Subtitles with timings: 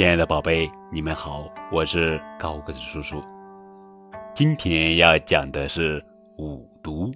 [0.00, 3.22] 亲爱的宝贝，你们好，我是高个子叔叔。
[4.34, 6.02] 今天要讲的是
[6.38, 7.12] 五读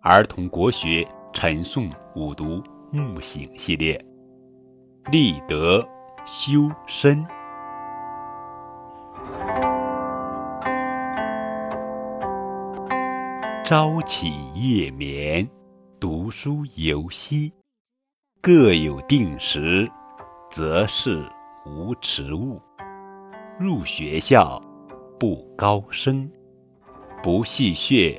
[0.00, 2.62] 儿童国学陈诵五读
[2.92, 4.00] 木醒系列，
[5.10, 5.84] 立德
[6.24, 7.26] 修身。
[13.64, 15.44] 朝起夜眠，
[15.98, 17.52] 读书游戏，
[18.40, 19.90] 各有定时，
[20.48, 21.28] 则是。
[21.66, 22.56] 无迟物，
[23.58, 24.60] 入学校
[25.18, 26.28] 不高声，
[27.22, 28.18] 不戏谑，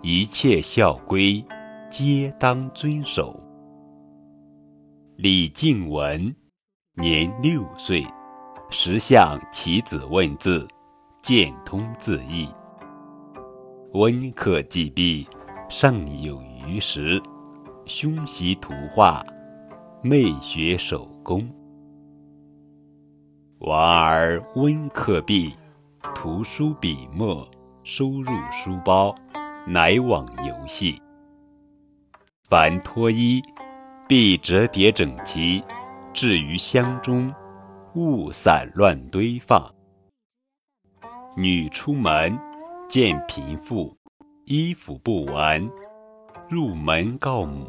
[0.00, 1.44] 一切校规
[1.90, 3.38] 皆当遵守。
[5.16, 6.32] 李静文
[6.94, 8.06] 年六岁，
[8.70, 10.66] 时向其子问字，
[11.20, 12.48] 见通字义。
[13.92, 15.26] 温课既毕，
[15.68, 17.20] 尚有余时，
[17.86, 19.26] 兄习图画，
[20.00, 21.48] 妹学手工。
[23.62, 25.52] 娃儿温课毕，
[26.14, 27.44] 图书笔墨
[27.82, 29.12] 收入书包，
[29.66, 31.02] 乃往游戏。
[32.48, 33.42] 凡脱衣，
[34.06, 35.60] 必折叠整齐，
[36.14, 37.34] 置于箱中，
[37.94, 39.68] 勿散乱堆放。
[41.36, 42.38] 女出门，
[42.88, 43.92] 见贫妇
[44.44, 45.68] 衣服不完，
[46.48, 47.66] 入门告母，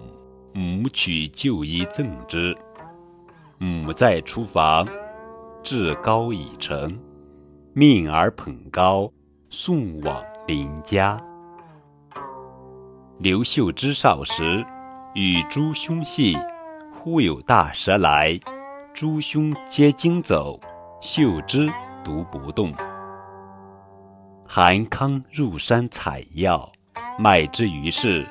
[0.54, 2.56] 母取旧衣赠之。
[3.58, 4.88] 母在厨房。
[5.64, 6.98] 至高已成，
[7.74, 9.12] 命儿捧高，
[9.50, 11.22] 送往邻家。
[13.20, 14.66] 刘秀之少时，
[15.14, 16.38] 与诸兄戏，
[16.94, 18.40] 忽有大蛇来，
[18.94, 20.60] 诸兄皆惊走，
[21.02, 21.70] 秀之
[22.04, 22.74] 独不动。
[24.48, 26.72] 韩康入山采药，
[27.20, 28.26] 卖之于市，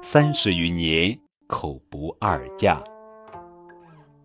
[0.00, 2.82] 三十余年，口不二价。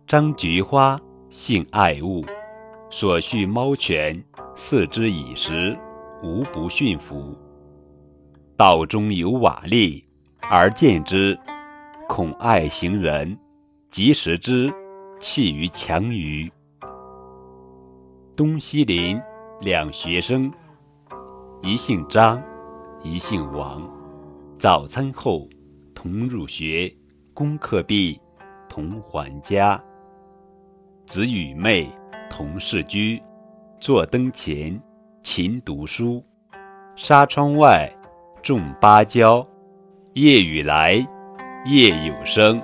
[0.06, 0.98] 张菊花
[1.28, 2.24] 性爱物。
[2.88, 4.22] 所畜猫犬，
[4.54, 5.76] 饲之以食，
[6.22, 7.36] 无不驯服。
[8.56, 10.02] 道中有瓦砾，
[10.48, 11.38] 而见之，
[12.08, 13.36] 恐爱行人，
[13.90, 14.72] 即食之，
[15.20, 16.50] 弃于墙隅。
[18.36, 19.20] 东西邻
[19.60, 20.50] 两学生，
[21.62, 22.40] 一姓张，
[23.02, 23.82] 一姓王。
[24.58, 25.46] 早餐后
[25.92, 26.90] 同入学，
[27.34, 28.18] 功课毕
[28.68, 29.82] 同还家。
[31.04, 31.90] 子与妹。
[32.28, 33.22] 同室居，
[33.80, 34.80] 坐灯前，
[35.22, 36.24] 勤读书。
[36.94, 37.90] 纱窗外，
[38.42, 39.46] 种芭蕉。
[40.14, 40.94] 夜雨来，
[41.66, 42.62] 夜有声。